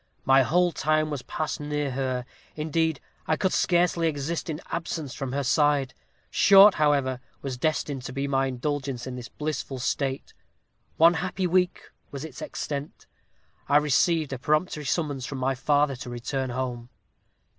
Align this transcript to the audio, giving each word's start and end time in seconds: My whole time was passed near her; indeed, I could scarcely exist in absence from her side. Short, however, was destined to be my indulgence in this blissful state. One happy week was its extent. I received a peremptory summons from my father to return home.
My 0.25 0.41
whole 0.41 0.71
time 0.71 1.11
was 1.11 1.21
passed 1.21 1.59
near 1.59 1.91
her; 1.91 2.25
indeed, 2.55 2.99
I 3.27 3.37
could 3.37 3.53
scarcely 3.53 4.07
exist 4.07 4.49
in 4.49 4.59
absence 4.71 5.13
from 5.13 5.31
her 5.31 5.43
side. 5.43 5.93
Short, 6.31 6.73
however, 6.73 7.19
was 7.43 7.55
destined 7.55 8.01
to 8.05 8.11
be 8.11 8.27
my 8.27 8.47
indulgence 8.47 9.05
in 9.05 9.15
this 9.15 9.29
blissful 9.29 9.77
state. 9.77 10.33
One 10.97 11.13
happy 11.13 11.45
week 11.45 11.91
was 12.09 12.25
its 12.25 12.41
extent. 12.41 13.05
I 13.69 13.77
received 13.77 14.33
a 14.33 14.39
peremptory 14.39 14.85
summons 14.87 15.27
from 15.27 15.37
my 15.37 15.53
father 15.53 15.95
to 15.97 16.09
return 16.09 16.49
home. 16.49 16.89